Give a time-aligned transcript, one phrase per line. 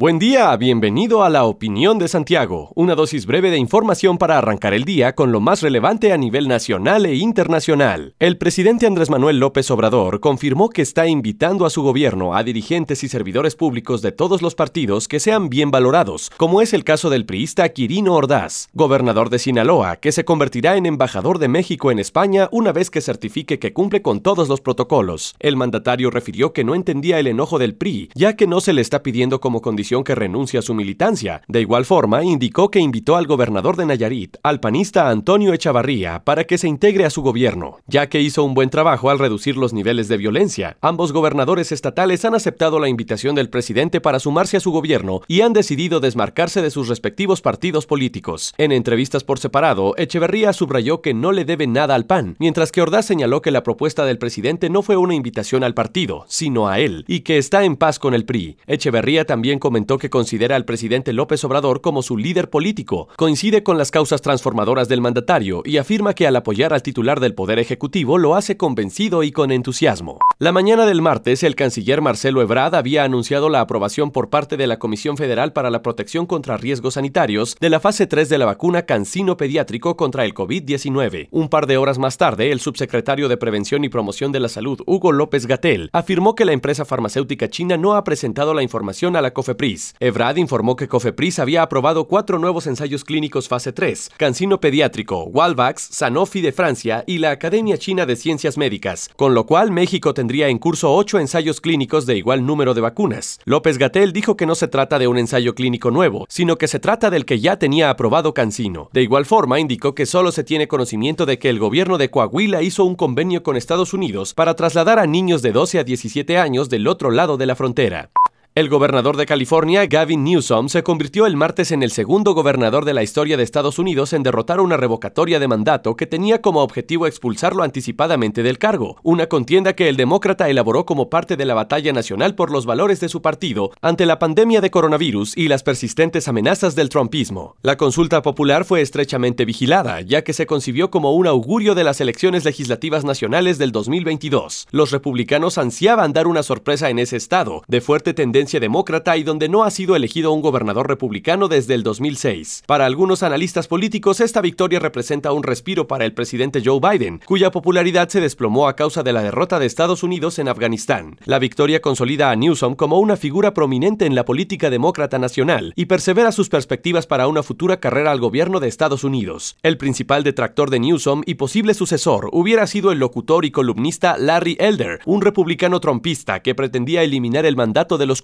[0.00, 4.72] Buen día, bienvenido a la Opinión de Santiago, una dosis breve de información para arrancar
[4.72, 8.14] el día con lo más relevante a nivel nacional e internacional.
[8.18, 13.04] El presidente Andrés Manuel López Obrador confirmó que está invitando a su gobierno a dirigentes
[13.04, 17.10] y servidores públicos de todos los partidos que sean bien valorados, como es el caso
[17.10, 21.98] del priista Quirino Ordaz, gobernador de Sinaloa, que se convertirá en embajador de México en
[21.98, 25.34] España una vez que certifique que cumple con todos los protocolos.
[25.40, 28.80] El mandatario refirió que no entendía el enojo del PRI, ya que no se le
[28.80, 31.42] está pidiendo como condición que renuncia a su militancia.
[31.48, 36.44] De igual forma, indicó que invitó al gobernador de Nayarit, al panista Antonio Echavarría, para
[36.44, 39.72] que se integre a su gobierno, ya que hizo un buen trabajo al reducir los
[39.72, 40.76] niveles de violencia.
[40.80, 45.40] Ambos gobernadores estatales han aceptado la invitación del presidente para sumarse a su gobierno y
[45.40, 48.54] han decidido desmarcarse de sus respectivos partidos políticos.
[48.58, 52.80] En entrevistas por separado, Echeverría subrayó que no le debe nada al PAN, mientras que
[52.80, 56.78] Ordaz señaló que la propuesta del presidente no fue una invitación al partido, sino a
[56.78, 58.56] él, y que está en paz con el PRI.
[58.66, 63.78] Echeverría también comentó que considera al presidente López Obrador como su líder político, coincide con
[63.78, 68.18] las causas transformadoras del mandatario y afirma que al apoyar al titular del Poder Ejecutivo
[68.18, 70.18] lo hace convencido y con entusiasmo.
[70.38, 74.66] La mañana del martes, el canciller Marcelo Ebrard había anunciado la aprobación por parte de
[74.66, 78.46] la Comisión Federal para la Protección contra Riesgos Sanitarios de la fase 3 de la
[78.46, 81.28] vacuna Cancino Pediátrico contra el COVID-19.
[81.30, 84.80] Un par de horas más tarde, el subsecretario de Prevención y Promoción de la Salud,
[84.86, 89.22] Hugo López Gatel, afirmó que la empresa farmacéutica china no ha presentado la información a
[89.22, 89.69] la COFEPRIS
[90.00, 95.82] Evrad informó que Cofepris había aprobado cuatro nuevos ensayos clínicos fase 3, Cancino Pediátrico, Walvax,
[95.90, 100.48] Sanofi de Francia y la Academia China de Ciencias Médicas, con lo cual México tendría
[100.48, 103.38] en curso ocho ensayos clínicos de igual número de vacunas.
[103.44, 106.80] López Gatel dijo que no se trata de un ensayo clínico nuevo, sino que se
[106.80, 108.90] trata del que ya tenía aprobado Cancino.
[108.92, 112.62] De igual forma, indicó que solo se tiene conocimiento de que el gobierno de Coahuila
[112.62, 116.68] hizo un convenio con Estados Unidos para trasladar a niños de 12 a 17 años
[116.68, 118.10] del otro lado de la frontera.
[118.56, 122.94] El gobernador de California, Gavin Newsom, se convirtió el martes en el segundo gobernador de
[122.94, 127.06] la historia de Estados Unidos en derrotar una revocatoria de mandato que tenía como objetivo
[127.06, 131.92] expulsarlo anticipadamente del cargo, una contienda que el demócrata elaboró como parte de la batalla
[131.92, 136.26] nacional por los valores de su partido ante la pandemia de coronavirus y las persistentes
[136.26, 137.54] amenazas del trumpismo.
[137.62, 142.00] La consulta popular fue estrechamente vigilada, ya que se concibió como un augurio de las
[142.00, 144.66] elecciones legislativas nacionales del 2022.
[144.72, 149.48] Los republicanos ansiaban dar una sorpresa en ese estado, de fuerte tendencia demócrata y donde
[149.48, 152.64] no ha sido elegido un gobernador republicano desde el 2006.
[152.66, 157.50] Para algunos analistas políticos, esta victoria representa un respiro para el presidente Joe Biden, cuya
[157.50, 161.18] popularidad se desplomó a causa de la derrota de Estados Unidos en Afganistán.
[161.24, 165.84] La victoria consolida a Newsom como una figura prominente en la política demócrata nacional y
[165.84, 169.56] persevera sus perspectivas para una futura carrera al gobierno de Estados Unidos.
[169.62, 174.56] El principal detractor de Newsom y posible sucesor hubiera sido el locutor y columnista Larry
[174.58, 178.22] Elder, un republicano trompista que pretendía eliminar el mandato de los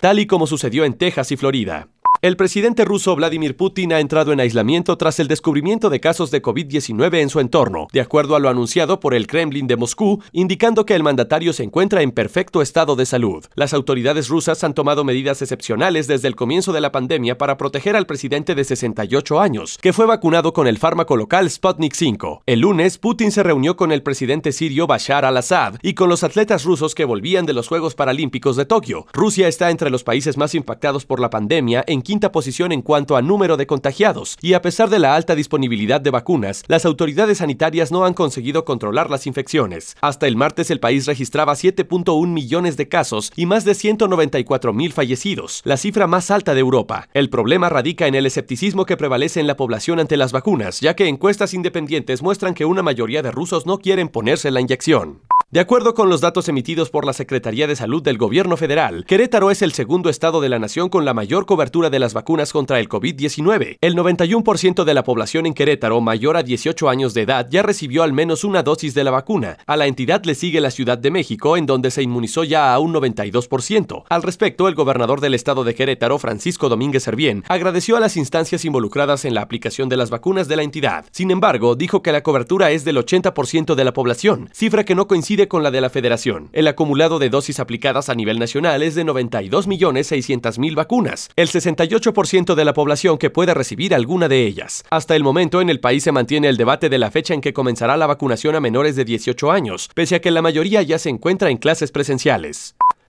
[0.00, 1.88] tal y como sucedió en Texas y Florida.
[2.22, 6.42] El presidente ruso Vladimir Putin ha entrado en aislamiento tras el descubrimiento de casos de
[6.42, 10.84] COVID-19 en su entorno, de acuerdo a lo anunciado por el Kremlin de Moscú, indicando
[10.84, 13.46] que el mandatario se encuentra en perfecto estado de salud.
[13.54, 17.96] Las autoridades rusas han tomado medidas excepcionales desde el comienzo de la pandemia para proteger
[17.96, 22.42] al presidente de 68 años, que fue vacunado con el fármaco local Sputnik 5.
[22.44, 26.64] El lunes, Putin se reunió con el presidente sirio Bashar al-Assad y con los atletas
[26.64, 29.06] rusos que volvían de los Juegos Paralímpicos de Tokio.
[29.14, 33.16] Rusia está entre los países más impactados por la pandemia en quinta posición en cuanto
[33.16, 37.38] a número de contagiados, y a pesar de la alta disponibilidad de vacunas, las autoridades
[37.38, 39.96] sanitarias no han conseguido controlar las infecciones.
[40.00, 44.92] Hasta el martes el país registraba 7.1 millones de casos y más de 194 mil
[44.92, 47.08] fallecidos, la cifra más alta de Europa.
[47.14, 50.96] El problema radica en el escepticismo que prevalece en la población ante las vacunas, ya
[50.96, 55.20] que encuestas independientes muestran que una mayoría de rusos no quieren ponerse la inyección.
[55.52, 59.50] De acuerdo con los datos emitidos por la Secretaría de Salud del Gobierno Federal, Querétaro
[59.50, 62.78] es el segundo estado de la nación con la mayor cobertura de las vacunas contra
[62.78, 63.78] el COVID-19.
[63.80, 68.04] El 91% de la población en Querétaro mayor a 18 años de edad ya recibió
[68.04, 69.58] al menos una dosis de la vacuna.
[69.66, 72.78] A la entidad le sigue la Ciudad de México, en donde se inmunizó ya a
[72.78, 74.04] un 92%.
[74.08, 78.64] Al respecto, el gobernador del estado de Querétaro, Francisco Domínguez Servién, agradeció a las instancias
[78.64, 81.06] involucradas en la aplicación de las vacunas de la entidad.
[81.10, 85.08] Sin embargo, dijo que la cobertura es del 80% de la población, cifra que no
[85.48, 86.48] con la de la Federación.
[86.52, 92.64] El acumulado de dosis aplicadas a nivel nacional es de 92.600.000 vacunas, el 68% de
[92.64, 94.84] la población que puede recibir alguna de ellas.
[94.90, 97.52] Hasta el momento en el país se mantiene el debate de la fecha en que
[97.52, 101.10] comenzará la vacunación a menores de 18 años, pese a que la mayoría ya se
[101.10, 102.74] encuentra en clases presenciales.